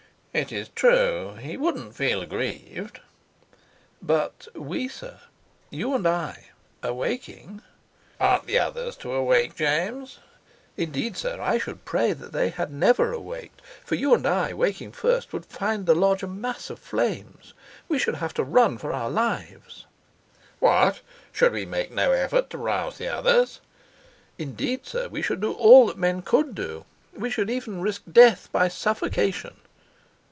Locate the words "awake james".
9.13-10.19